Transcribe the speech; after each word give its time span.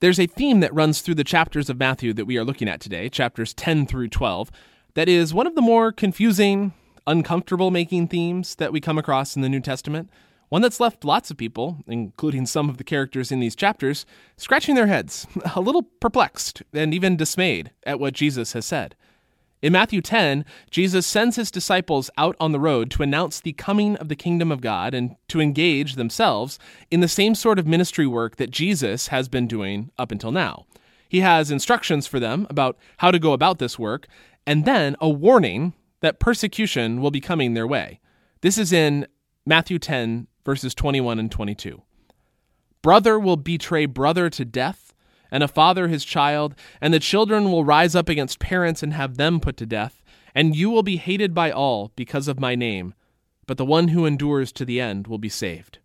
There's 0.00 0.20
a 0.20 0.26
theme 0.26 0.60
that 0.60 0.74
runs 0.74 1.00
through 1.00 1.14
the 1.14 1.24
chapters 1.24 1.70
of 1.70 1.78
Matthew 1.78 2.12
that 2.12 2.26
we 2.26 2.36
are 2.36 2.44
looking 2.44 2.68
at 2.68 2.82
today, 2.82 3.08
chapters 3.08 3.54
10 3.54 3.86
through 3.86 4.08
12, 4.08 4.50
that 4.92 5.08
is 5.08 5.32
one 5.32 5.46
of 5.46 5.54
the 5.54 5.62
more 5.62 5.90
confusing, 5.90 6.74
uncomfortable 7.06 7.70
making 7.70 8.08
themes 8.08 8.56
that 8.56 8.74
we 8.74 8.80
come 8.80 8.98
across 8.98 9.36
in 9.36 9.40
the 9.40 9.48
New 9.48 9.60
Testament. 9.60 10.10
One 10.50 10.60
that's 10.60 10.80
left 10.80 11.06
lots 11.06 11.30
of 11.30 11.38
people, 11.38 11.78
including 11.86 12.44
some 12.44 12.68
of 12.68 12.76
the 12.76 12.84
characters 12.84 13.32
in 13.32 13.40
these 13.40 13.56
chapters, 13.56 14.04
scratching 14.36 14.74
their 14.74 14.86
heads, 14.86 15.26
a 15.54 15.62
little 15.62 15.84
perplexed, 15.84 16.62
and 16.74 16.92
even 16.92 17.16
dismayed 17.16 17.70
at 17.84 17.98
what 17.98 18.12
Jesus 18.12 18.52
has 18.52 18.66
said. 18.66 18.96
In 19.62 19.72
Matthew 19.72 20.02
10, 20.02 20.44
Jesus 20.70 21.06
sends 21.06 21.36
his 21.36 21.50
disciples 21.50 22.10
out 22.18 22.36
on 22.38 22.52
the 22.52 22.60
road 22.60 22.90
to 22.92 23.02
announce 23.02 23.40
the 23.40 23.54
coming 23.54 23.96
of 23.96 24.08
the 24.08 24.16
kingdom 24.16 24.52
of 24.52 24.60
God 24.60 24.92
and 24.92 25.16
to 25.28 25.40
engage 25.40 25.94
themselves 25.94 26.58
in 26.90 27.00
the 27.00 27.08
same 27.08 27.34
sort 27.34 27.58
of 27.58 27.66
ministry 27.66 28.06
work 28.06 28.36
that 28.36 28.50
Jesus 28.50 29.08
has 29.08 29.28
been 29.28 29.46
doing 29.46 29.90
up 29.98 30.12
until 30.12 30.30
now. 30.30 30.66
He 31.08 31.20
has 31.20 31.50
instructions 31.50 32.06
for 32.06 32.20
them 32.20 32.46
about 32.50 32.76
how 32.98 33.10
to 33.10 33.18
go 33.18 33.32
about 33.32 33.58
this 33.58 33.78
work, 33.78 34.06
and 34.46 34.64
then 34.64 34.94
a 35.00 35.08
warning 35.08 35.72
that 36.00 36.20
persecution 36.20 37.00
will 37.00 37.10
be 37.10 37.20
coming 37.20 37.54
their 37.54 37.66
way. 37.66 38.00
This 38.42 38.58
is 38.58 38.72
in 38.72 39.06
Matthew 39.46 39.78
10, 39.78 40.26
verses 40.44 40.74
21 40.74 41.18
and 41.18 41.30
22. 41.30 41.80
Brother 42.82 43.18
will 43.18 43.36
betray 43.36 43.86
brother 43.86 44.28
to 44.30 44.44
death 44.44 44.85
and 45.30 45.42
a 45.42 45.48
father 45.48 45.88
his 45.88 46.04
child, 46.04 46.54
and 46.80 46.92
the 46.92 47.00
children 47.00 47.50
will 47.50 47.64
rise 47.64 47.94
up 47.94 48.08
against 48.08 48.38
parents 48.38 48.82
and 48.82 48.92
have 48.92 49.16
them 49.16 49.40
put 49.40 49.56
to 49.58 49.66
death, 49.66 50.02
and 50.34 50.56
you 50.56 50.70
will 50.70 50.82
be 50.82 50.96
hated 50.96 51.34
by 51.34 51.50
all 51.50 51.92
because 51.96 52.28
of 52.28 52.40
my 52.40 52.54
name, 52.54 52.94
but 53.46 53.56
the 53.56 53.64
one 53.64 53.88
who 53.88 54.06
endures 54.06 54.52
to 54.52 54.64
the 54.64 54.80
end 54.80 55.06
will 55.06 55.18
be 55.18 55.28
saved. 55.28 55.78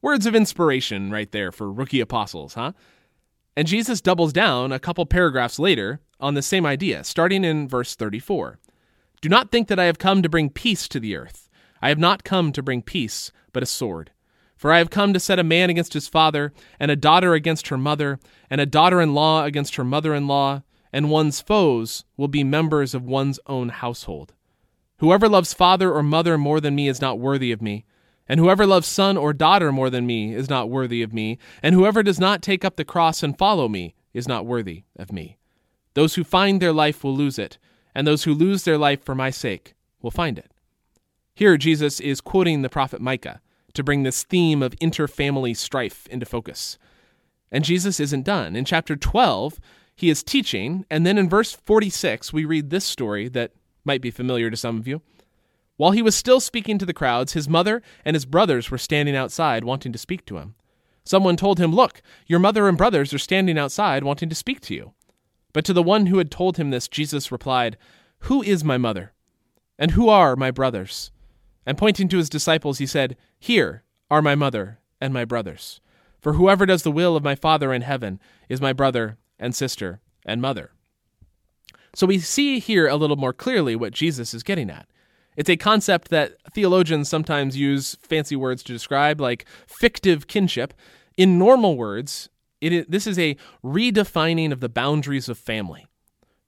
Words 0.00 0.26
of 0.26 0.34
inspiration 0.34 1.10
right 1.10 1.30
there 1.30 1.52
for 1.52 1.72
rookie 1.72 2.00
apostles, 2.00 2.54
huh? 2.54 2.72
And 3.56 3.68
Jesus 3.68 4.00
doubles 4.00 4.32
down 4.32 4.72
a 4.72 4.80
couple 4.80 5.04
paragraphs 5.06 5.58
later 5.58 6.00
on 6.18 6.34
the 6.34 6.42
same 6.42 6.64
idea, 6.64 7.04
starting 7.04 7.44
in 7.44 7.68
verse 7.68 7.94
34. 7.94 8.58
Do 9.20 9.28
not 9.28 9.50
think 9.50 9.68
that 9.68 9.78
I 9.78 9.84
have 9.84 9.98
come 9.98 10.22
to 10.22 10.28
bring 10.28 10.50
peace 10.50 10.88
to 10.88 10.98
the 10.98 11.14
earth. 11.16 11.48
I 11.80 11.88
have 11.88 11.98
not 11.98 12.24
come 12.24 12.52
to 12.52 12.62
bring 12.62 12.82
peace, 12.82 13.30
but 13.52 13.62
a 13.62 13.66
sword. 13.66 14.10
For 14.62 14.72
I 14.72 14.78
have 14.78 14.90
come 14.90 15.12
to 15.12 15.18
set 15.18 15.40
a 15.40 15.42
man 15.42 15.70
against 15.70 15.92
his 15.92 16.06
father, 16.06 16.52
and 16.78 16.88
a 16.88 16.94
daughter 16.94 17.34
against 17.34 17.66
her 17.66 17.76
mother, 17.76 18.20
and 18.48 18.60
a 18.60 18.64
daughter 18.64 19.00
in 19.00 19.12
law 19.12 19.42
against 19.42 19.74
her 19.74 19.82
mother 19.82 20.14
in 20.14 20.28
law, 20.28 20.62
and 20.92 21.10
one's 21.10 21.40
foes 21.40 22.04
will 22.16 22.28
be 22.28 22.44
members 22.44 22.94
of 22.94 23.02
one's 23.02 23.40
own 23.48 23.70
household. 23.70 24.34
Whoever 24.98 25.28
loves 25.28 25.52
father 25.52 25.92
or 25.92 26.04
mother 26.04 26.38
more 26.38 26.60
than 26.60 26.76
me 26.76 26.86
is 26.86 27.00
not 27.00 27.18
worthy 27.18 27.50
of 27.50 27.60
me, 27.60 27.84
and 28.28 28.38
whoever 28.38 28.64
loves 28.64 28.86
son 28.86 29.16
or 29.16 29.32
daughter 29.32 29.72
more 29.72 29.90
than 29.90 30.06
me 30.06 30.32
is 30.32 30.48
not 30.48 30.70
worthy 30.70 31.02
of 31.02 31.12
me, 31.12 31.38
and 31.60 31.74
whoever 31.74 32.04
does 32.04 32.20
not 32.20 32.40
take 32.40 32.64
up 32.64 32.76
the 32.76 32.84
cross 32.84 33.24
and 33.24 33.36
follow 33.36 33.68
me 33.68 33.96
is 34.14 34.28
not 34.28 34.46
worthy 34.46 34.84
of 34.94 35.10
me. 35.10 35.38
Those 35.94 36.14
who 36.14 36.22
find 36.22 36.62
their 36.62 36.72
life 36.72 37.02
will 37.02 37.16
lose 37.16 37.36
it, 37.36 37.58
and 37.96 38.06
those 38.06 38.22
who 38.22 38.32
lose 38.32 38.62
their 38.62 38.78
life 38.78 39.04
for 39.04 39.16
my 39.16 39.30
sake 39.30 39.74
will 40.00 40.12
find 40.12 40.38
it. 40.38 40.52
Here, 41.34 41.56
Jesus 41.56 41.98
is 41.98 42.20
quoting 42.20 42.62
the 42.62 42.68
prophet 42.68 43.00
Micah 43.00 43.40
to 43.74 43.82
bring 43.82 44.02
this 44.02 44.22
theme 44.22 44.62
of 44.62 44.76
interfamily 44.76 45.56
strife 45.56 46.06
into 46.08 46.26
focus. 46.26 46.78
And 47.50 47.64
Jesus 47.64 48.00
isn't 48.00 48.24
done. 48.24 48.56
In 48.56 48.64
chapter 48.64 48.96
12, 48.96 49.60
he 49.94 50.10
is 50.10 50.22
teaching, 50.22 50.86
and 50.90 51.06
then 51.06 51.18
in 51.18 51.28
verse 51.28 51.52
46, 51.52 52.32
we 52.32 52.44
read 52.44 52.70
this 52.70 52.84
story 52.84 53.28
that 53.28 53.52
might 53.84 54.00
be 54.00 54.10
familiar 54.10 54.50
to 54.50 54.56
some 54.56 54.78
of 54.78 54.88
you. 54.88 55.02
While 55.76 55.92
he 55.92 56.02
was 56.02 56.14
still 56.14 56.40
speaking 56.40 56.78
to 56.78 56.86
the 56.86 56.94
crowds, 56.94 57.32
his 57.32 57.48
mother 57.48 57.82
and 58.04 58.14
his 58.14 58.24
brothers 58.24 58.70
were 58.70 58.78
standing 58.78 59.16
outside 59.16 59.64
wanting 59.64 59.92
to 59.92 59.98
speak 59.98 60.24
to 60.26 60.38
him. 60.38 60.54
Someone 61.04 61.36
told 61.36 61.58
him, 61.58 61.74
Look, 61.74 62.02
your 62.26 62.38
mother 62.38 62.68
and 62.68 62.78
brothers 62.78 63.12
are 63.12 63.18
standing 63.18 63.58
outside 63.58 64.04
wanting 64.04 64.28
to 64.28 64.34
speak 64.34 64.60
to 64.62 64.74
you. 64.74 64.92
But 65.52 65.64
to 65.64 65.72
the 65.72 65.82
one 65.82 66.06
who 66.06 66.18
had 66.18 66.30
told 66.30 66.56
him 66.56 66.70
this, 66.70 66.88
Jesus 66.88 67.32
replied, 67.32 67.76
Who 68.20 68.42
is 68.42 68.64
my 68.64 68.78
mother? 68.78 69.12
And 69.78 69.92
who 69.92 70.08
are 70.08 70.36
my 70.36 70.50
brothers? 70.50 71.10
And 71.64 71.78
pointing 71.78 72.08
to 72.08 72.18
his 72.18 72.28
disciples, 72.28 72.78
he 72.78 72.86
said, 72.86 73.16
Here 73.38 73.84
are 74.10 74.22
my 74.22 74.34
mother 74.34 74.78
and 75.00 75.12
my 75.12 75.24
brothers. 75.24 75.80
For 76.20 76.34
whoever 76.34 76.66
does 76.66 76.82
the 76.82 76.92
will 76.92 77.16
of 77.16 77.24
my 77.24 77.34
Father 77.34 77.72
in 77.72 77.82
heaven 77.82 78.20
is 78.48 78.60
my 78.60 78.72
brother 78.72 79.18
and 79.38 79.54
sister 79.54 80.00
and 80.24 80.40
mother. 80.40 80.70
So 81.94 82.06
we 82.06 82.18
see 82.20 82.58
here 82.58 82.86
a 82.86 82.96
little 82.96 83.16
more 83.16 83.32
clearly 83.32 83.76
what 83.76 83.92
Jesus 83.92 84.32
is 84.32 84.42
getting 84.42 84.70
at. 84.70 84.86
It's 85.36 85.50
a 85.50 85.56
concept 85.56 86.08
that 86.08 86.34
theologians 86.52 87.08
sometimes 87.08 87.56
use 87.56 87.96
fancy 88.02 88.36
words 88.36 88.62
to 88.64 88.72
describe, 88.72 89.20
like 89.20 89.46
fictive 89.66 90.26
kinship. 90.26 90.74
In 91.16 91.38
normal 91.38 91.76
words, 91.76 92.28
this 92.60 93.06
is 93.06 93.18
a 93.18 93.36
redefining 93.64 94.52
of 94.52 94.60
the 94.60 94.68
boundaries 94.68 95.28
of 95.28 95.38
family 95.38 95.86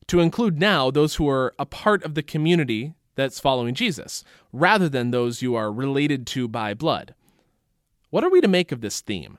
to 0.07 0.21
include 0.21 0.59
now 0.59 0.91
those 0.91 1.17
who 1.17 1.29
are 1.29 1.55
a 1.59 1.67
part 1.67 2.05
of 2.05 2.15
the 2.15 2.23
community 2.23 2.95
that's 3.15 3.41
following 3.41 3.75
Jesus, 3.75 4.25
rather 4.53 4.89
than 4.89 5.11
those 5.11 5.43
you 5.43 5.55
are 5.55 5.73
related 5.73 6.27
to 6.29 6.49
by 6.49 6.75
blood. 6.75 7.15
What 8.11 8.25
are 8.25 8.31
we 8.31 8.41
to 8.41 8.49
make 8.49 8.73
of 8.73 8.81
this 8.81 9.01
theme? 9.01 9.39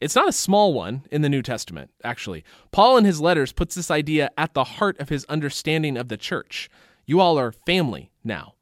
It's 0.00 0.16
not 0.16 0.28
a 0.28 0.32
small 0.32 0.74
one 0.74 1.04
in 1.10 1.22
the 1.22 1.28
New 1.28 1.40
Testament, 1.40 1.90
actually. 2.02 2.44
Paul 2.72 2.96
in 2.98 3.04
his 3.04 3.20
letters 3.20 3.52
puts 3.52 3.74
this 3.74 3.90
idea 3.90 4.30
at 4.36 4.52
the 4.52 4.64
heart 4.64 4.98
of 4.98 5.08
his 5.08 5.24
understanding 5.26 5.96
of 5.96 6.08
the 6.08 6.16
church. 6.16 6.68
You 7.06 7.20
all 7.20 7.38
are 7.38 7.52
family 7.52 8.10
now. 8.22 8.54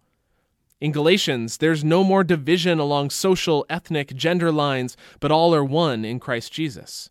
In 0.80 0.92
Galatians, 0.92 1.58
there's 1.58 1.84
no 1.84 2.02
more 2.04 2.24
division 2.24 2.78
along 2.78 3.10
social, 3.10 3.64
ethnic, 3.70 4.14
gender 4.14 4.50
lines, 4.50 4.96
but 5.20 5.30
all 5.30 5.54
are 5.54 5.64
one 5.64 6.04
in 6.04 6.20
Christ 6.20 6.52
Jesus. 6.52 7.08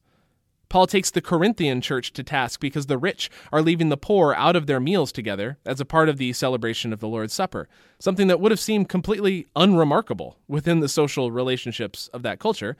Paul 0.71 0.87
takes 0.87 1.11
the 1.11 1.19
Corinthian 1.19 1.81
church 1.81 2.13
to 2.13 2.23
task 2.23 2.61
because 2.61 2.85
the 2.85 2.97
rich 2.97 3.29
are 3.51 3.61
leaving 3.61 3.89
the 3.89 3.97
poor 3.97 4.33
out 4.33 4.55
of 4.55 4.67
their 4.67 4.79
meals 4.79 5.11
together 5.11 5.57
as 5.65 5.81
a 5.81 5.85
part 5.85 6.07
of 6.07 6.15
the 6.15 6.31
celebration 6.31 6.93
of 6.93 7.01
the 7.01 7.09
Lord's 7.09 7.33
Supper, 7.33 7.67
something 7.99 8.27
that 8.27 8.39
would 8.39 8.53
have 8.53 8.59
seemed 8.59 8.87
completely 8.87 9.47
unremarkable 9.53 10.37
within 10.47 10.79
the 10.79 10.87
social 10.87 11.29
relationships 11.29 12.07
of 12.13 12.23
that 12.23 12.39
culture. 12.39 12.77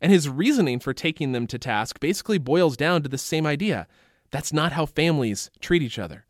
And 0.00 0.12
his 0.12 0.28
reasoning 0.28 0.78
for 0.78 0.94
taking 0.94 1.32
them 1.32 1.48
to 1.48 1.58
task 1.58 1.98
basically 1.98 2.38
boils 2.38 2.76
down 2.76 3.02
to 3.02 3.08
the 3.08 3.18
same 3.18 3.44
idea 3.44 3.88
that's 4.30 4.52
not 4.52 4.70
how 4.70 4.86
families 4.86 5.50
treat 5.58 5.82
each 5.82 5.98
other. 5.98 6.24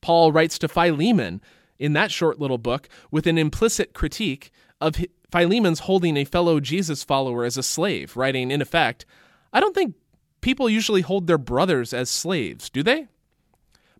Paul 0.00 0.32
writes 0.32 0.58
to 0.58 0.66
Philemon 0.68 1.40
in 1.78 1.92
that 1.92 2.10
short 2.10 2.40
little 2.40 2.58
book 2.58 2.88
with 3.12 3.28
an 3.28 3.38
implicit 3.38 3.92
critique 3.92 4.50
of 4.80 4.96
Philemon's 5.30 5.80
holding 5.80 6.16
a 6.16 6.24
fellow 6.24 6.58
Jesus 6.58 7.04
follower 7.04 7.44
as 7.44 7.56
a 7.56 7.62
slave, 7.62 8.16
writing, 8.16 8.50
in 8.50 8.60
effect, 8.60 9.06
I 9.52 9.60
don't 9.60 9.74
think 9.74 9.94
people 10.40 10.68
usually 10.68 11.02
hold 11.02 11.26
their 11.26 11.38
brothers 11.38 11.92
as 11.92 12.08
slaves, 12.10 12.70
do 12.70 12.82
they? 12.82 13.08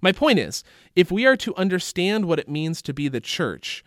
My 0.00 0.12
point 0.12 0.38
is, 0.38 0.64
if 0.96 1.10
we 1.10 1.26
are 1.26 1.36
to 1.36 1.54
understand 1.56 2.24
what 2.24 2.38
it 2.38 2.48
means 2.48 2.80
to 2.82 2.94
be 2.94 3.08
the 3.08 3.20
church, 3.20 3.84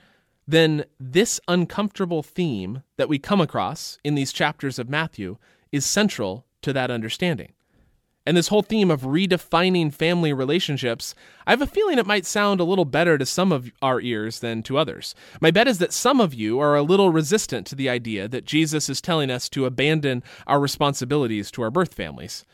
then 0.47 0.85
this 0.99 1.39
uncomfortable 1.47 2.21
theme 2.21 2.83
that 2.97 3.09
we 3.09 3.17
come 3.17 3.41
across 3.41 3.97
in 4.03 4.15
these 4.15 4.33
chapters 4.33 4.77
of 4.77 4.89
Matthew 4.89 5.37
is 5.71 5.85
central 5.85 6.45
to 6.61 6.73
that 6.73 6.91
understanding. 6.91 7.53
And 8.25 8.37
this 8.37 8.47
whole 8.47 8.61
theme 8.61 8.89
of 8.89 9.01
redefining 9.01 9.93
family 9.93 10.31
relationships, 10.31 11.13
I 11.45 11.51
have 11.51 11.61
a 11.61 11.67
feeling 11.67 11.97
it 11.99 12.05
might 12.05 12.25
sound 12.25 12.61
a 12.61 12.63
little 12.63 12.85
better 12.85 13.17
to 13.17 13.25
some 13.25 13.51
of 13.51 13.69
our 13.81 13.99
ears 13.99 14.39
than 14.39 14.63
to 14.63 14.77
others. 14.77 15.13
My 15.41 15.51
bet 15.51 15.67
is 15.67 15.79
that 15.79 15.91
some 15.91 16.21
of 16.21 16.33
you 16.33 16.57
are 16.59 16.75
a 16.75 16.83
little 16.83 17.09
resistant 17.09 17.67
to 17.67 17.75
the 17.75 17.89
idea 17.89 18.29
that 18.29 18.45
Jesus 18.45 18.87
is 18.87 19.01
telling 19.01 19.29
us 19.29 19.49
to 19.49 19.65
abandon 19.65 20.23
our 20.47 20.61
responsibilities 20.61 21.51
to 21.51 21.63
our 21.63 21.71
birth 21.71 21.93
families. 21.93 22.45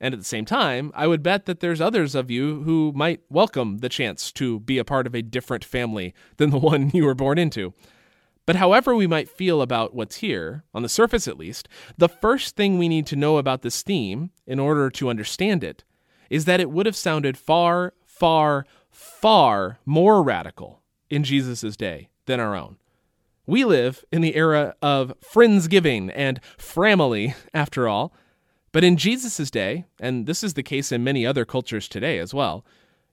And 0.00 0.14
at 0.14 0.20
the 0.20 0.24
same 0.24 0.46
time, 0.46 0.92
I 0.94 1.06
would 1.06 1.22
bet 1.22 1.44
that 1.44 1.60
there's 1.60 1.80
others 1.80 2.14
of 2.14 2.30
you 2.30 2.62
who 2.62 2.92
might 2.94 3.20
welcome 3.28 3.78
the 3.78 3.88
chance 3.90 4.32
to 4.32 4.60
be 4.60 4.78
a 4.78 4.84
part 4.84 5.06
of 5.06 5.14
a 5.14 5.22
different 5.22 5.64
family 5.64 6.14
than 6.38 6.50
the 6.50 6.58
one 6.70 6.90
you 6.94 7.04
were 7.04 7.14
born 7.14 7.36
into. 7.36 7.74
But 8.48 8.56
however 8.56 8.96
we 8.96 9.06
might 9.06 9.28
feel 9.28 9.60
about 9.60 9.94
what's 9.94 10.16
here, 10.16 10.64
on 10.72 10.80
the 10.80 10.88
surface 10.88 11.28
at 11.28 11.36
least, 11.36 11.68
the 11.98 12.08
first 12.08 12.56
thing 12.56 12.78
we 12.78 12.88
need 12.88 13.06
to 13.08 13.14
know 13.14 13.36
about 13.36 13.60
this 13.60 13.82
theme, 13.82 14.30
in 14.46 14.58
order 14.58 14.88
to 14.88 15.10
understand 15.10 15.62
it, 15.62 15.84
is 16.30 16.46
that 16.46 16.58
it 16.58 16.70
would 16.70 16.86
have 16.86 16.96
sounded 16.96 17.36
far, 17.36 17.92
far, 18.06 18.64
far 18.90 19.80
more 19.84 20.22
radical 20.22 20.80
in 21.10 21.24
Jesus' 21.24 21.76
day 21.76 22.08
than 22.24 22.40
our 22.40 22.56
own. 22.56 22.78
We 23.44 23.66
live 23.66 24.02
in 24.10 24.22
the 24.22 24.34
era 24.34 24.74
of 24.80 25.12
friendsgiving 25.20 26.10
and 26.14 26.40
family, 26.56 27.34
after 27.52 27.86
all. 27.86 28.14
But 28.72 28.82
in 28.82 28.96
Jesus' 28.96 29.50
day, 29.50 29.84
and 30.00 30.26
this 30.26 30.42
is 30.42 30.54
the 30.54 30.62
case 30.62 30.90
in 30.90 31.04
many 31.04 31.26
other 31.26 31.44
cultures 31.44 31.86
today 31.86 32.18
as 32.18 32.32
well, 32.32 32.64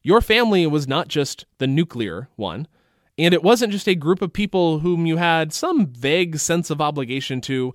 your 0.01 0.21
family 0.21 0.65
was 0.65 0.87
not 0.87 1.09
just 1.09 1.45
the 1.57 1.67
nuclear 1.67 2.29
one. 2.37 2.69
And 3.17 3.33
it 3.33 3.43
wasn't 3.43 3.71
just 3.71 3.87
a 3.87 3.95
group 3.95 4.21
of 4.21 4.33
people 4.33 4.79
whom 4.79 5.05
you 5.05 5.17
had 5.17 5.53
some 5.53 5.87
vague 5.87 6.37
sense 6.37 6.69
of 6.69 6.81
obligation 6.81 7.39
to. 7.41 7.73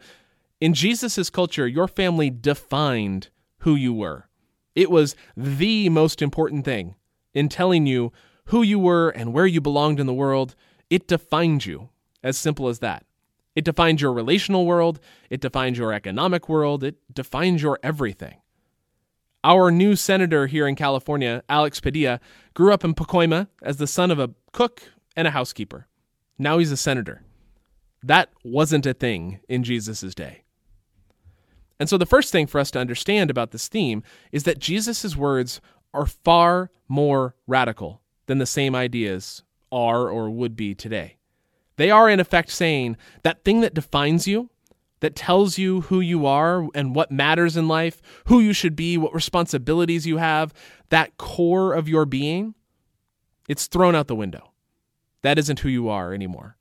In 0.60 0.74
Jesus' 0.74 1.30
culture, 1.30 1.66
your 1.66 1.88
family 1.88 2.28
defined 2.28 3.28
who 3.58 3.74
you 3.74 3.94
were. 3.94 4.28
It 4.74 4.90
was 4.90 5.16
the 5.36 5.88
most 5.88 6.20
important 6.20 6.64
thing 6.64 6.94
in 7.32 7.48
telling 7.48 7.86
you 7.86 8.12
who 8.46 8.62
you 8.62 8.78
were 8.78 9.10
and 9.10 9.32
where 9.32 9.46
you 9.46 9.60
belonged 9.60 10.00
in 10.00 10.06
the 10.06 10.14
world. 10.14 10.54
It 10.90 11.08
defined 11.08 11.64
you, 11.64 11.88
as 12.22 12.36
simple 12.36 12.68
as 12.68 12.80
that. 12.80 13.04
It 13.56 13.64
defined 13.64 14.00
your 14.00 14.12
relational 14.12 14.66
world, 14.66 15.00
it 15.28 15.40
defined 15.40 15.76
your 15.76 15.92
economic 15.92 16.48
world, 16.48 16.84
it 16.84 16.96
defined 17.12 17.60
your 17.60 17.78
everything. 17.82 18.36
Our 19.42 19.70
new 19.70 19.96
senator 19.96 20.46
here 20.46 20.66
in 20.66 20.76
California, 20.76 21.42
Alex 21.48 21.80
Padilla, 21.80 22.20
grew 22.54 22.72
up 22.72 22.84
in 22.84 22.94
Pacoima 22.94 23.48
as 23.62 23.78
the 23.78 23.86
son 23.86 24.10
of 24.10 24.18
a 24.18 24.30
cook 24.52 24.82
and 25.20 25.28
a 25.28 25.32
housekeeper. 25.32 25.86
Now 26.38 26.56
he's 26.56 26.72
a 26.72 26.76
senator. 26.76 27.22
That 28.02 28.30
wasn't 28.42 28.86
a 28.86 28.94
thing 28.94 29.40
in 29.50 29.62
Jesus' 29.62 30.14
day. 30.14 30.44
And 31.78 31.88
so 31.88 31.98
the 31.98 32.06
first 32.06 32.32
thing 32.32 32.46
for 32.46 32.58
us 32.58 32.70
to 32.70 32.78
understand 32.78 33.30
about 33.30 33.50
this 33.50 33.68
theme 33.68 34.02
is 34.32 34.44
that 34.44 34.58
Jesus' 34.58 35.14
words 35.14 35.60
are 35.92 36.06
far 36.06 36.70
more 36.88 37.34
radical 37.46 38.00
than 38.24 38.38
the 38.38 38.46
same 38.46 38.74
ideas 38.74 39.42
are 39.70 40.08
or 40.08 40.30
would 40.30 40.56
be 40.56 40.74
today. 40.74 41.18
They 41.76 41.90
are, 41.90 42.08
in 42.08 42.18
effect, 42.18 42.50
saying 42.50 42.96
that 43.22 43.44
thing 43.44 43.60
that 43.60 43.74
defines 43.74 44.26
you, 44.26 44.48
that 45.00 45.14
tells 45.14 45.58
you 45.58 45.82
who 45.82 46.00
you 46.00 46.24
are 46.24 46.66
and 46.74 46.94
what 46.94 47.10
matters 47.10 47.58
in 47.58 47.68
life, 47.68 48.00
who 48.26 48.40
you 48.40 48.54
should 48.54 48.76
be, 48.76 48.96
what 48.96 49.14
responsibilities 49.14 50.06
you 50.06 50.16
have, 50.16 50.54
that 50.88 51.18
core 51.18 51.74
of 51.74 51.88
your 51.88 52.06
being, 52.06 52.54
it's 53.48 53.66
thrown 53.66 53.94
out 53.94 54.06
the 54.06 54.16
window. 54.16 54.49
That 55.22 55.38
isn't 55.38 55.60
who 55.60 55.68
you 55.68 55.88
are 55.88 56.14
anymore. 56.14 56.56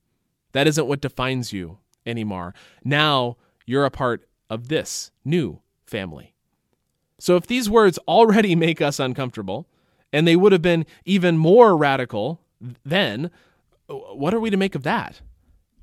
That 0.51 0.67
isn't 0.67 0.88
what 0.88 1.01
defines 1.01 1.53
you 1.53 1.79
anymore. 2.06 2.53
Now 2.83 3.38
you're 3.65 3.85
a 3.85 3.91
part 3.91 4.27
of 4.50 4.67
this 4.67 5.11
new 5.23 5.61
family. 5.85 6.33
So 7.19 7.35
if 7.35 7.47
these 7.47 7.69
words 7.69 8.00
already 8.07 8.56
make 8.56 8.81
us 8.81 9.00
uncomfortable, 9.00 9.67
and 10.11 10.27
they 10.27 10.35
would 10.35 10.51
have 10.51 10.61
been 10.61 10.85
even 11.06 11.38
more 11.38 11.77
radical 11.77 12.41
then, 12.83 13.31
what 13.88 14.33
are 14.33 14.39
we 14.39 14.50
to 14.50 14.57
make 14.57 14.75
of 14.75 14.83
that? 14.83 15.21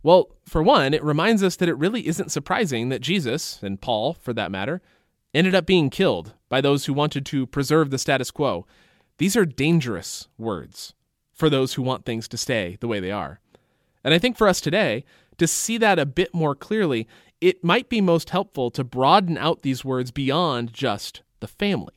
Well, 0.02 0.36
for 0.44 0.62
one, 0.62 0.94
it 0.94 1.02
reminds 1.02 1.42
us 1.42 1.56
that 1.56 1.68
it 1.68 1.78
really 1.78 2.06
isn't 2.06 2.30
surprising 2.30 2.90
that 2.90 3.00
Jesus, 3.00 3.60
and 3.62 3.80
Paul 3.80 4.12
for 4.14 4.32
that 4.34 4.50
matter, 4.50 4.82
ended 5.32 5.54
up 5.54 5.66
being 5.66 5.90
killed 5.90 6.34
by 6.48 6.60
those 6.60 6.84
who 6.84 6.92
wanted 6.92 7.26
to 7.26 7.46
preserve 7.46 7.90
the 7.90 7.98
status 7.98 8.30
quo. 8.30 8.66
These 9.18 9.36
are 9.36 9.44
dangerous 9.44 10.28
words 10.38 10.94
for 11.36 11.48
those 11.48 11.74
who 11.74 11.82
want 11.82 12.04
things 12.04 12.26
to 12.26 12.36
stay 12.36 12.76
the 12.80 12.88
way 12.88 12.98
they 12.98 13.12
are. 13.12 13.40
And 14.02 14.12
I 14.12 14.18
think 14.18 14.36
for 14.36 14.48
us 14.48 14.60
today, 14.60 15.04
to 15.38 15.46
see 15.46 15.78
that 15.78 15.98
a 15.98 16.06
bit 16.06 16.34
more 16.34 16.54
clearly, 16.54 17.06
it 17.40 17.62
might 17.62 17.88
be 17.88 18.00
most 18.00 18.30
helpful 18.30 18.70
to 18.70 18.82
broaden 18.82 19.36
out 19.36 19.62
these 19.62 19.84
words 19.84 20.10
beyond 20.10 20.72
just 20.72 21.22
the 21.40 21.46
family. 21.46 21.92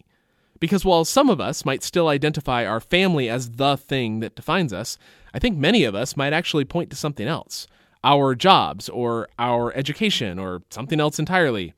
Because 0.59 0.83
while 0.83 1.05
some 1.05 1.29
of 1.29 1.39
us 1.39 1.63
might 1.63 1.83
still 1.83 2.09
identify 2.09 2.65
our 2.65 2.81
family 2.81 3.29
as 3.29 3.51
the 3.51 3.77
thing 3.77 4.19
that 4.19 4.35
defines 4.35 4.73
us, 4.73 4.97
I 5.33 5.39
think 5.39 5.57
many 5.57 5.85
of 5.85 5.95
us 5.95 6.17
might 6.17 6.33
actually 6.33 6.65
point 6.65 6.89
to 6.89 6.95
something 6.95 7.27
else 7.27 7.65
our 8.01 8.33
jobs 8.33 8.87
or 8.87 9.27
our 9.37 9.73
education 9.75 10.39
or 10.39 10.61
something 10.69 11.01
else 11.01 11.19
entirely. 11.19 11.73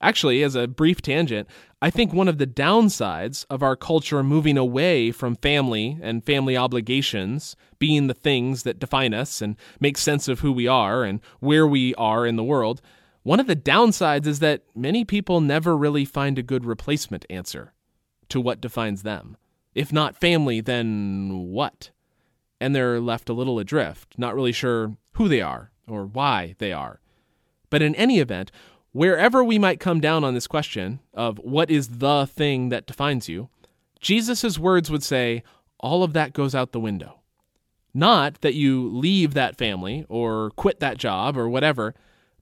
Actually, 0.00 0.42
as 0.42 0.54
a 0.54 0.68
brief 0.68 1.00
tangent, 1.00 1.48
I 1.80 1.90
think 1.90 2.12
one 2.12 2.26
of 2.26 2.38
the 2.38 2.46
downsides 2.46 3.46
of 3.48 3.62
our 3.62 3.76
culture 3.76 4.24
moving 4.24 4.58
away 4.58 5.12
from 5.12 5.36
family 5.36 5.96
and 6.02 6.24
family 6.24 6.56
obligations 6.56 7.54
being 7.78 8.08
the 8.08 8.14
things 8.14 8.64
that 8.64 8.80
define 8.80 9.14
us 9.14 9.40
and 9.40 9.56
make 9.78 9.96
sense 9.96 10.26
of 10.26 10.40
who 10.40 10.50
we 10.50 10.66
are 10.66 11.04
and 11.04 11.20
where 11.38 11.68
we 11.68 11.94
are 11.94 12.26
in 12.26 12.34
the 12.34 12.42
world, 12.42 12.82
one 13.22 13.38
of 13.38 13.46
the 13.46 13.54
downsides 13.54 14.26
is 14.26 14.40
that 14.40 14.62
many 14.74 15.04
people 15.04 15.40
never 15.40 15.76
really 15.76 16.04
find 16.04 16.36
a 16.36 16.42
good 16.42 16.64
replacement 16.64 17.24
answer 17.30 17.72
to 18.28 18.40
what 18.40 18.60
defines 18.60 19.04
them. 19.04 19.36
If 19.72 19.92
not 19.92 20.16
family, 20.16 20.60
then 20.60 21.46
what? 21.50 21.90
And 22.60 22.74
they're 22.74 23.00
left 23.00 23.28
a 23.28 23.34
little 23.34 23.60
adrift, 23.60 24.14
not 24.18 24.34
really 24.34 24.50
sure 24.50 24.96
who 25.12 25.28
they 25.28 25.40
are 25.40 25.70
or 25.86 26.06
why 26.06 26.56
they 26.58 26.72
are. 26.72 27.00
But 27.70 27.82
in 27.82 27.94
any 27.94 28.18
event, 28.18 28.50
wherever 28.92 29.42
we 29.44 29.58
might 29.58 29.80
come 29.80 30.00
down 30.00 30.24
on 30.24 30.34
this 30.34 30.46
question 30.46 31.00
of 31.14 31.38
what 31.38 31.70
is 31.70 31.98
the 31.98 32.26
thing 32.26 32.68
that 32.70 32.86
defines 32.86 33.28
you, 33.28 33.48
Jesus' 34.00 34.58
words 34.58 34.90
would 34.90 35.02
say, 35.02 35.42
all 35.80 36.02
of 36.02 36.12
that 36.12 36.32
goes 36.32 36.54
out 36.54 36.72
the 36.72 36.80
window. 36.80 37.20
Not 37.94 38.40
that 38.42 38.54
you 38.54 38.88
leave 38.88 39.34
that 39.34 39.56
family 39.56 40.04
or 40.08 40.50
quit 40.50 40.80
that 40.80 40.98
job 40.98 41.36
or 41.36 41.48
whatever, 41.48 41.94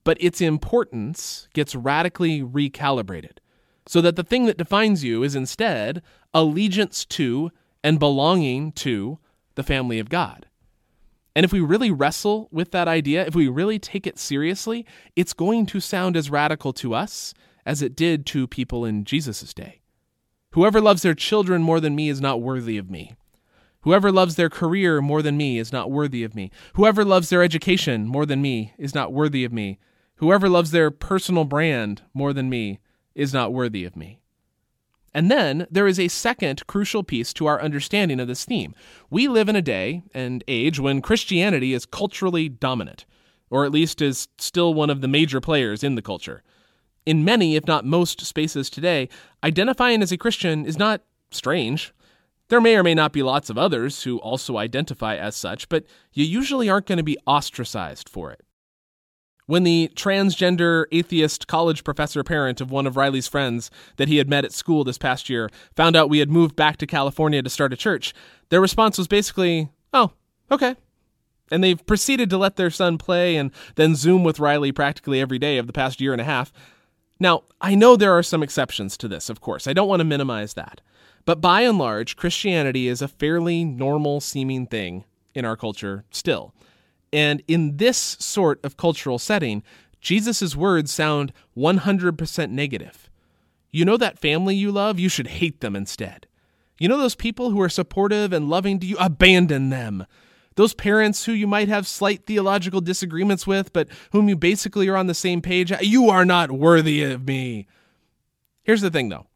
but 0.04 0.16
its 0.20 0.40
importance 0.40 1.48
gets 1.54 1.74
radically 1.74 2.42
recalibrated 2.42 3.38
so 3.86 4.00
that 4.00 4.16
the 4.16 4.24
thing 4.24 4.46
that 4.46 4.58
defines 4.58 5.04
you 5.04 5.22
is 5.22 5.34
instead 5.34 6.02
allegiance 6.34 7.04
to 7.04 7.50
and 7.82 7.98
belonging 7.98 8.72
to 8.72 9.18
the 9.54 9.62
family 9.62 9.98
of 9.98 10.08
God. 10.08 10.46
And 11.36 11.44
if 11.44 11.52
we 11.52 11.60
really 11.60 11.90
wrestle 11.90 12.48
with 12.50 12.70
that 12.70 12.88
idea, 12.88 13.26
if 13.26 13.34
we 13.34 13.46
really 13.46 13.78
take 13.78 14.06
it 14.06 14.18
seriously, 14.18 14.86
it's 15.14 15.34
going 15.34 15.66
to 15.66 15.80
sound 15.80 16.16
as 16.16 16.30
radical 16.30 16.72
to 16.72 16.94
us 16.94 17.34
as 17.66 17.82
it 17.82 17.94
did 17.94 18.24
to 18.26 18.46
people 18.46 18.86
in 18.86 19.04
Jesus' 19.04 19.52
day. 19.52 19.82
Whoever 20.52 20.80
loves 20.80 21.02
their 21.02 21.12
children 21.12 21.60
more 21.60 21.78
than 21.78 21.94
me 21.94 22.08
is 22.08 22.22
not 22.22 22.40
worthy 22.40 22.78
of 22.78 22.90
me. 22.90 23.12
Whoever 23.82 24.10
loves 24.10 24.36
their 24.36 24.48
career 24.48 25.02
more 25.02 25.20
than 25.20 25.36
me 25.36 25.58
is 25.58 25.74
not 25.74 25.90
worthy 25.90 26.24
of 26.24 26.34
me. 26.34 26.50
Whoever 26.72 27.04
loves 27.04 27.28
their 27.28 27.42
education 27.42 28.06
more 28.06 28.24
than 28.24 28.40
me 28.40 28.72
is 28.78 28.94
not 28.94 29.12
worthy 29.12 29.44
of 29.44 29.52
me. 29.52 29.78
Whoever 30.14 30.48
loves 30.48 30.70
their 30.70 30.90
personal 30.90 31.44
brand 31.44 32.00
more 32.14 32.32
than 32.32 32.48
me 32.48 32.78
is 33.14 33.34
not 33.34 33.52
worthy 33.52 33.84
of 33.84 33.94
me. 33.94 34.22
And 35.16 35.30
then 35.30 35.66
there 35.70 35.86
is 35.86 35.98
a 35.98 36.08
second 36.08 36.66
crucial 36.66 37.02
piece 37.02 37.32
to 37.32 37.46
our 37.46 37.62
understanding 37.62 38.20
of 38.20 38.28
this 38.28 38.44
theme. 38.44 38.74
We 39.08 39.28
live 39.28 39.48
in 39.48 39.56
a 39.56 39.62
day 39.62 40.02
and 40.12 40.44
age 40.46 40.78
when 40.78 41.00
Christianity 41.00 41.72
is 41.72 41.86
culturally 41.86 42.50
dominant, 42.50 43.06
or 43.48 43.64
at 43.64 43.72
least 43.72 44.02
is 44.02 44.28
still 44.36 44.74
one 44.74 44.90
of 44.90 45.00
the 45.00 45.08
major 45.08 45.40
players 45.40 45.82
in 45.82 45.94
the 45.94 46.02
culture. 46.02 46.42
In 47.06 47.24
many, 47.24 47.56
if 47.56 47.66
not 47.66 47.86
most, 47.86 48.20
spaces 48.26 48.68
today, 48.68 49.08
identifying 49.42 50.02
as 50.02 50.12
a 50.12 50.18
Christian 50.18 50.66
is 50.66 50.78
not 50.78 51.00
strange. 51.30 51.94
There 52.48 52.60
may 52.60 52.76
or 52.76 52.82
may 52.82 52.94
not 52.94 53.14
be 53.14 53.22
lots 53.22 53.48
of 53.48 53.56
others 53.56 54.02
who 54.02 54.18
also 54.18 54.58
identify 54.58 55.16
as 55.16 55.34
such, 55.34 55.70
but 55.70 55.86
you 56.12 56.26
usually 56.26 56.68
aren't 56.68 56.88
going 56.88 56.98
to 56.98 57.02
be 57.02 57.16
ostracized 57.26 58.10
for 58.10 58.32
it. 58.32 58.42
When 59.46 59.62
the 59.62 59.90
transgender 59.94 60.86
atheist 60.90 61.46
college 61.46 61.84
professor 61.84 62.24
parent 62.24 62.60
of 62.60 62.72
one 62.72 62.86
of 62.86 62.96
Riley's 62.96 63.28
friends 63.28 63.70
that 63.96 64.08
he 64.08 64.16
had 64.16 64.28
met 64.28 64.44
at 64.44 64.52
school 64.52 64.82
this 64.82 64.98
past 64.98 65.30
year 65.30 65.48
found 65.76 65.94
out 65.94 66.10
we 66.10 66.18
had 66.18 66.30
moved 66.30 66.56
back 66.56 66.78
to 66.78 66.86
California 66.86 67.42
to 67.42 67.50
start 67.50 67.72
a 67.72 67.76
church, 67.76 68.12
their 68.48 68.60
response 68.60 68.98
was 68.98 69.06
basically, 69.06 69.68
oh, 69.92 70.10
okay. 70.50 70.74
And 71.50 71.62
they've 71.62 71.84
proceeded 71.86 72.28
to 72.30 72.38
let 72.38 72.56
their 72.56 72.70
son 72.70 72.98
play 72.98 73.36
and 73.36 73.52
then 73.76 73.94
Zoom 73.94 74.24
with 74.24 74.40
Riley 74.40 74.72
practically 74.72 75.20
every 75.20 75.38
day 75.38 75.58
of 75.58 75.68
the 75.68 75.72
past 75.72 76.00
year 76.00 76.10
and 76.10 76.20
a 76.20 76.24
half. 76.24 76.52
Now, 77.20 77.44
I 77.60 77.76
know 77.76 77.94
there 77.94 78.18
are 78.18 78.24
some 78.24 78.42
exceptions 78.42 78.96
to 78.98 79.08
this, 79.08 79.30
of 79.30 79.40
course. 79.40 79.68
I 79.68 79.72
don't 79.72 79.88
want 79.88 80.00
to 80.00 80.04
minimize 80.04 80.54
that. 80.54 80.80
But 81.24 81.40
by 81.40 81.62
and 81.62 81.78
large, 81.78 82.16
Christianity 82.16 82.88
is 82.88 83.00
a 83.00 83.08
fairly 83.08 83.64
normal 83.64 84.20
seeming 84.20 84.66
thing 84.66 85.04
in 85.34 85.44
our 85.44 85.56
culture 85.56 86.04
still. 86.10 86.52
And 87.12 87.42
in 87.46 87.76
this 87.76 87.96
sort 87.96 88.64
of 88.64 88.76
cultural 88.76 89.18
setting, 89.18 89.62
Jesus' 90.00 90.54
words 90.56 90.90
sound 90.90 91.32
100% 91.56 92.50
negative. 92.50 93.10
You 93.70 93.84
know 93.84 93.96
that 93.96 94.18
family 94.18 94.54
you 94.54 94.70
love? 94.72 94.98
You 94.98 95.08
should 95.08 95.26
hate 95.26 95.60
them 95.60 95.76
instead. 95.76 96.26
You 96.78 96.88
know 96.88 96.98
those 96.98 97.14
people 97.14 97.50
who 97.50 97.60
are 97.60 97.68
supportive 97.68 98.32
and 98.32 98.48
loving 98.48 98.78
to 98.80 98.86
you? 98.86 98.96
Abandon 98.98 99.70
them. 99.70 100.06
Those 100.56 100.74
parents 100.74 101.24
who 101.24 101.32
you 101.32 101.46
might 101.46 101.68
have 101.68 101.86
slight 101.86 102.24
theological 102.26 102.80
disagreements 102.80 103.46
with, 103.46 103.72
but 103.72 103.88
whom 104.12 104.28
you 104.28 104.36
basically 104.36 104.88
are 104.88 104.96
on 104.96 105.06
the 105.06 105.14
same 105.14 105.42
page, 105.42 105.72
you 105.80 106.08
are 106.08 106.24
not 106.24 106.50
worthy 106.50 107.02
of 107.02 107.26
me. 107.26 107.66
Here's 108.62 108.80
the 108.80 108.90
thing, 108.90 109.10
though 109.10 109.26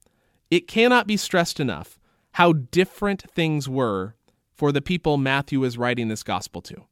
it 0.50 0.66
cannot 0.66 1.06
be 1.06 1.16
stressed 1.16 1.60
enough 1.60 1.98
how 2.32 2.52
different 2.52 3.30
things 3.30 3.68
were 3.68 4.14
for 4.54 4.72
the 4.72 4.82
people 4.82 5.16
Matthew 5.16 5.62
is 5.64 5.78
writing 5.78 6.08
this 6.08 6.22
gospel 6.22 6.60
to. 6.62 6.84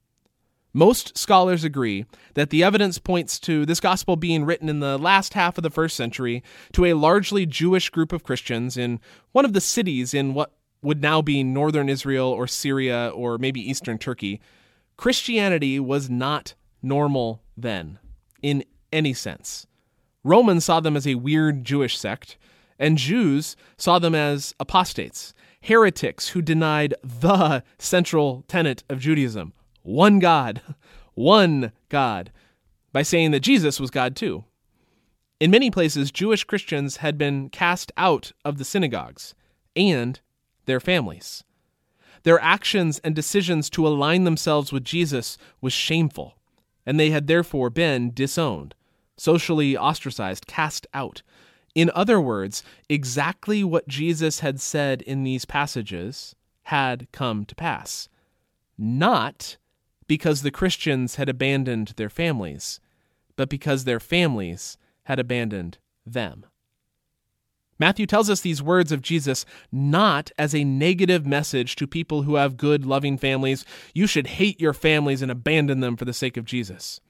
Most 0.74 1.16
scholars 1.16 1.64
agree 1.64 2.04
that 2.34 2.50
the 2.50 2.62
evidence 2.62 2.98
points 2.98 3.40
to 3.40 3.64
this 3.64 3.80
gospel 3.80 4.16
being 4.16 4.44
written 4.44 4.68
in 4.68 4.80
the 4.80 4.98
last 4.98 5.32
half 5.32 5.56
of 5.56 5.62
the 5.62 5.70
first 5.70 5.96
century 5.96 6.42
to 6.72 6.84
a 6.84 6.94
largely 6.94 7.46
Jewish 7.46 7.88
group 7.88 8.12
of 8.12 8.22
Christians 8.22 8.76
in 8.76 9.00
one 9.32 9.46
of 9.46 9.54
the 9.54 9.60
cities 9.60 10.12
in 10.12 10.34
what 10.34 10.52
would 10.82 11.00
now 11.00 11.22
be 11.22 11.42
northern 11.42 11.88
Israel 11.88 12.28
or 12.28 12.46
Syria 12.46 13.10
or 13.14 13.38
maybe 13.38 13.60
eastern 13.60 13.98
Turkey. 13.98 14.40
Christianity 14.96 15.80
was 15.80 16.10
not 16.10 16.54
normal 16.82 17.42
then, 17.56 17.98
in 18.42 18.64
any 18.92 19.14
sense. 19.14 19.66
Romans 20.22 20.66
saw 20.66 20.80
them 20.80 20.96
as 20.96 21.06
a 21.06 21.14
weird 21.14 21.64
Jewish 21.64 21.98
sect, 21.98 22.36
and 22.78 22.98
Jews 22.98 23.56
saw 23.76 23.98
them 23.98 24.14
as 24.14 24.54
apostates, 24.60 25.32
heretics 25.62 26.28
who 26.28 26.42
denied 26.42 26.94
the 27.02 27.64
central 27.78 28.44
tenet 28.48 28.84
of 28.88 29.00
Judaism 29.00 29.54
one 29.88 30.18
God, 30.18 30.60
one 31.14 31.72
God, 31.88 32.30
by 32.92 33.02
saying 33.02 33.30
that 33.30 33.40
Jesus 33.40 33.80
was 33.80 33.90
God 33.90 34.14
too. 34.14 34.44
In 35.40 35.50
many 35.50 35.70
places, 35.70 36.10
Jewish 36.10 36.44
Christians 36.44 36.98
had 36.98 37.16
been 37.16 37.48
cast 37.48 37.90
out 37.96 38.32
of 38.44 38.58
the 38.58 38.66
synagogues 38.66 39.34
and 39.74 40.20
their 40.66 40.78
families. 40.78 41.42
Their 42.24 42.38
actions 42.40 43.00
and 43.02 43.14
decisions 43.14 43.70
to 43.70 43.86
align 43.86 44.24
themselves 44.24 44.72
with 44.72 44.84
Jesus 44.84 45.38
was 45.62 45.72
shameful, 45.72 46.36
and 46.84 47.00
they 47.00 47.08
had 47.10 47.26
therefore 47.26 47.70
been 47.70 48.12
disowned, 48.12 48.74
socially 49.16 49.74
ostracized, 49.74 50.46
cast 50.46 50.86
out. 50.92 51.22
In 51.74 51.90
other 51.94 52.20
words, 52.20 52.62
exactly 52.90 53.64
what 53.64 53.88
Jesus 53.88 54.40
had 54.40 54.60
said 54.60 55.00
in 55.02 55.22
these 55.22 55.46
passages 55.46 56.34
had 56.64 57.10
come 57.10 57.46
to 57.46 57.54
pass. 57.54 58.10
Not 58.76 59.56
because 60.08 60.42
the 60.42 60.50
Christians 60.50 61.14
had 61.14 61.28
abandoned 61.28 61.92
their 61.96 62.08
families, 62.08 62.80
but 63.36 63.48
because 63.48 63.84
their 63.84 64.00
families 64.00 64.76
had 65.04 65.20
abandoned 65.20 65.78
them. 66.04 66.44
Matthew 67.78 68.06
tells 68.06 68.28
us 68.28 68.40
these 68.40 68.60
words 68.60 68.90
of 68.90 69.02
Jesus 69.02 69.44
not 69.70 70.32
as 70.36 70.52
a 70.52 70.64
negative 70.64 71.24
message 71.24 71.76
to 71.76 71.86
people 71.86 72.22
who 72.22 72.34
have 72.34 72.56
good, 72.56 72.84
loving 72.84 73.16
families. 73.16 73.64
You 73.94 74.08
should 74.08 74.26
hate 74.26 74.60
your 74.60 74.72
families 74.72 75.22
and 75.22 75.30
abandon 75.30 75.78
them 75.78 75.96
for 75.96 76.04
the 76.04 76.12
sake 76.12 76.36
of 76.36 76.44
Jesus. 76.44 77.00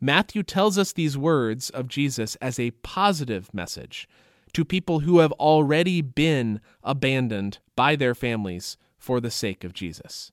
Matthew 0.00 0.42
tells 0.42 0.78
us 0.78 0.92
these 0.92 1.16
words 1.16 1.70
of 1.70 1.86
Jesus 1.86 2.34
as 2.36 2.58
a 2.58 2.72
positive 2.72 3.54
message 3.54 4.08
to 4.52 4.64
people 4.64 5.00
who 5.00 5.20
have 5.20 5.32
already 5.32 6.02
been 6.02 6.60
abandoned 6.82 7.58
by 7.76 7.94
their 7.94 8.14
families 8.14 8.76
for 8.98 9.20
the 9.20 9.30
sake 9.30 9.62
of 9.62 9.72
Jesus. 9.72 10.32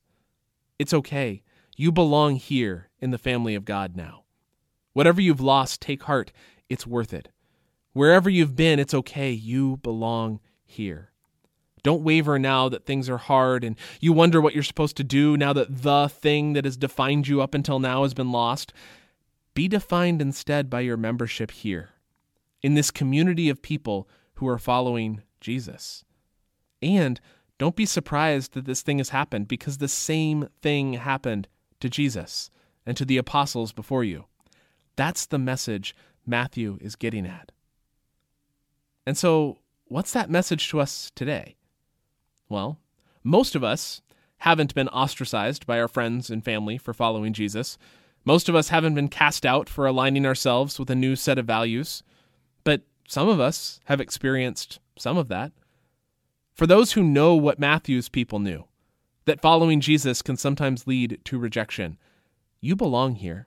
It's 0.78 0.94
okay. 0.94 1.42
You 1.80 1.92
belong 1.92 2.34
here 2.34 2.90
in 2.98 3.12
the 3.12 3.18
family 3.18 3.54
of 3.54 3.64
God 3.64 3.94
now. 3.94 4.24
Whatever 4.94 5.20
you've 5.20 5.40
lost, 5.40 5.80
take 5.80 6.02
heart. 6.02 6.32
It's 6.68 6.88
worth 6.88 7.14
it. 7.14 7.28
Wherever 7.92 8.28
you've 8.28 8.56
been, 8.56 8.80
it's 8.80 8.94
okay. 8.94 9.30
You 9.30 9.76
belong 9.76 10.40
here. 10.64 11.12
Don't 11.84 12.02
waver 12.02 12.36
now 12.36 12.68
that 12.68 12.84
things 12.84 13.08
are 13.08 13.16
hard 13.16 13.62
and 13.62 13.76
you 14.00 14.12
wonder 14.12 14.40
what 14.40 14.54
you're 14.54 14.64
supposed 14.64 14.96
to 14.96 15.04
do 15.04 15.36
now 15.36 15.52
that 15.52 15.82
the 15.82 16.08
thing 16.08 16.54
that 16.54 16.64
has 16.64 16.76
defined 16.76 17.28
you 17.28 17.40
up 17.40 17.54
until 17.54 17.78
now 17.78 18.02
has 18.02 18.12
been 18.12 18.32
lost. 18.32 18.72
Be 19.54 19.68
defined 19.68 20.20
instead 20.20 20.68
by 20.68 20.80
your 20.80 20.96
membership 20.96 21.52
here, 21.52 21.90
in 22.60 22.74
this 22.74 22.90
community 22.90 23.48
of 23.48 23.62
people 23.62 24.08
who 24.34 24.48
are 24.48 24.58
following 24.58 25.22
Jesus. 25.40 26.04
And 26.82 27.20
don't 27.56 27.76
be 27.76 27.86
surprised 27.86 28.54
that 28.54 28.64
this 28.64 28.82
thing 28.82 28.98
has 28.98 29.10
happened 29.10 29.46
because 29.46 29.78
the 29.78 29.86
same 29.86 30.48
thing 30.60 30.94
happened 30.94 31.46
to 31.80 31.88
Jesus 31.88 32.50
and 32.86 32.96
to 32.96 33.04
the 33.04 33.18
apostles 33.18 33.72
before 33.72 34.04
you. 34.04 34.24
That's 34.96 35.26
the 35.26 35.38
message 35.38 35.94
Matthew 36.26 36.78
is 36.80 36.96
getting 36.96 37.26
at. 37.26 37.52
And 39.06 39.16
so, 39.16 39.58
what's 39.86 40.12
that 40.12 40.30
message 40.30 40.68
to 40.68 40.80
us 40.80 41.10
today? 41.14 41.56
Well, 42.48 42.78
most 43.22 43.54
of 43.54 43.64
us 43.64 44.02
haven't 44.38 44.74
been 44.74 44.88
ostracized 44.88 45.66
by 45.66 45.80
our 45.80 45.88
friends 45.88 46.30
and 46.30 46.44
family 46.44 46.78
for 46.78 46.94
following 46.94 47.32
Jesus. 47.32 47.78
Most 48.24 48.48
of 48.48 48.54
us 48.54 48.68
haven't 48.68 48.94
been 48.94 49.08
cast 49.08 49.46
out 49.46 49.68
for 49.68 49.86
aligning 49.86 50.26
ourselves 50.26 50.78
with 50.78 50.90
a 50.90 50.94
new 50.94 51.16
set 51.16 51.38
of 51.38 51.46
values, 51.46 52.02
but 52.64 52.82
some 53.08 53.28
of 53.28 53.40
us 53.40 53.80
have 53.86 54.00
experienced 54.00 54.78
some 54.98 55.16
of 55.16 55.28
that. 55.28 55.52
For 56.52 56.66
those 56.66 56.92
who 56.92 57.02
know 57.02 57.34
what 57.34 57.58
Matthew's 57.58 58.08
people 58.08 58.38
knew, 58.38 58.64
that 59.28 59.42
following 59.42 59.80
Jesus 59.80 60.22
can 60.22 60.38
sometimes 60.38 60.86
lead 60.86 61.20
to 61.24 61.38
rejection, 61.38 61.98
you 62.62 62.74
belong 62.74 63.16
here. 63.16 63.46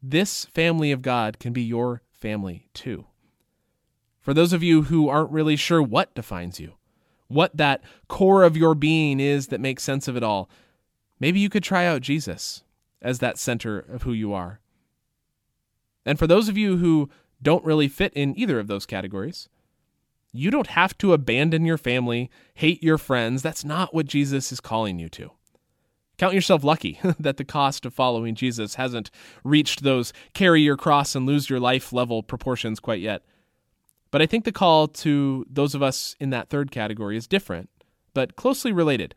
This 0.00 0.44
family 0.44 0.92
of 0.92 1.02
God 1.02 1.40
can 1.40 1.52
be 1.52 1.62
your 1.62 2.02
family 2.12 2.68
too. 2.74 3.06
For 4.20 4.32
those 4.32 4.52
of 4.52 4.62
you 4.62 4.82
who 4.82 5.08
aren't 5.08 5.32
really 5.32 5.56
sure 5.56 5.82
what 5.82 6.14
defines 6.14 6.60
you, 6.60 6.74
what 7.26 7.56
that 7.56 7.82
core 8.06 8.44
of 8.44 8.56
your 8.56 8.76
being 8.76 9.18
is 9.18 9.48
that 9.48 9.60
makes 9.60 9.82
sense 9.82 10.06
of 10.06 10.16
it 10.16 10.22
all, 10.22 10.48
maybe 11.18 11.40
you 11.40 11.50
could 11.50 11.64
try 11.64 11.86
out 11.86 12.00
Jesus 12.00 12.62
as 13.02 13.18
that 13.18 13.36
center 13.36 13.80
of 13.80 14.02
who 14.02 14.12
you 14.12 14.32
are. 14.32 14.60
And 16.06 16.20
for 16.20 16.28
those 16.28 16.48
of 16.48 16.56
you 16.56 16.76
who 16.76 17.10
don't 17.42 17.64
really 17.64 17.88
fit 17.88 18.12
in 18.14 18.38
either 18.38 18.60
of 18.60 18.68
those 18.68 18.86
categories, 18.86 19.48
you 20.36 20.50
don't 20.50 20.66
have 20.66 20.98
to 20.98 21.12
abandon 21.12 21.64
your 21.64 21.78
family, 21.78 22.28
hate 22.54 22.82
your 22.82 22.98
friends. 22.98 23.40
That's 23.40 23.64
not 23.64 23.94
what 23.94 24.06
Jesus 24.06 24.50
is 24.50 24.60
calling 24.60 24.98
you 24.98 25.08
to. 25.10 25.30
Count 26.18 26.34
yourself 26.34 26.64
lucky 26.64 26.98
that 27.20 27.36
the 27.36 27.44
cost 27.44 27.86
of 27.86 27.94
following 27.94 28.34
Jesus 28.34 28.74
hasn't 28.74 29.12
reached 29.44 29.84
those 29.84 30.12
carry 30.32 30.60
your 30.60 30.76
cross 30.76 31.14
and 31.14 31.24
lose 31.24 31.48
your 31.48 31.60
life 31.60 31.92
level 31.92 32.24
proportions 32.24 32.80
quite 32.80 33.00
yet. 33.00 33.22
But 34.10 34.22
I 34.22 34.26
think 34.26 34.44
the 34.44 34.50
call 34.50 34.88
to 34.88 35.46
those 35.48 35.72
of 35.72 35.84
us 35.84 36.16
in 36.18 36.30
that 36.30 36.50
third 36.50 36.72
category 36.72 37.16
is 37.16 37.28
different, 37.28 37.70
but 38.12 38.34
closely 38.34 38.72
related. 38.72 39.14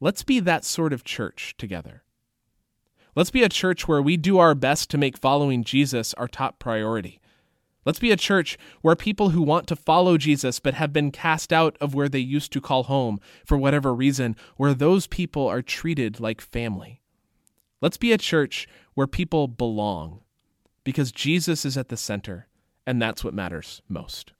Let's 0.00 0.24
be 0.24 0.40
that 0.40 0.64
sort 0.64 0.92
of 0.92 1.04
church 1.04 1.54
together. 1.58 2.02
Let's 3.14 3.30
be 3.30 3.44
a 3.44 3.48
church 3.48 3.86
where 3.86 4.02
we 4.02 4.16
do 4.16 4.38
our 4.38 4.56
best 4.56 4.90
to 4.90 4.98
make 4.98 5.16
following 5.16 5.62
Jesus 5.62 6.12
our 6.14 6.26
top 6.26 6.58
priority. 6.58 7.20
Let's 7.84 7.98
be 7.98 8.12
a 8.12 8.16
church 8.16 8.56
where 8.80 8.94
people 8.94 9.30
who 9.30 9.42
want 9.42 9.66
to 9.66 9.76
follow 9.76 10.16
Jesus 10.16 10.60
but 10.60 10.74
have 10.74 10.92
been 10.92 11.10
cast 11.10 11.52
out 11.52 11.76
of 11.80 11.94
where 11.94 12.08
they 12.08 12.20
used 12.20 12.52
to 12.52 12.60
call 12.60 12.84
home 12.84 13.20
for 13.44 13.58
whatever 13.58 13.92
reason, 13.92 14.36
where 14.56 14.74
those 14.74 15.06
people 15.06 15.48
are 15.48 15.62
treated 15.62 16.20
like 16.20 16.40
family. 16.40 17.00
Let's 17.80 17.96
be 17.96 18.12
a 18.12 18.18
church 18.18 18.68
where 18.94 19.08
people 19.08 19.48
belong 19.48 20.20
because 20.84 21.10
Jesus 21.10 21.64
is 21.64 21.76
at 21.76 21.88
the 21.88 21.96
center, 21.96 22.46
and 22.86 23.02
that's 23.02 23.24
what 23.24 23.34
matters 23.34 23.82
most. 23.88 24.32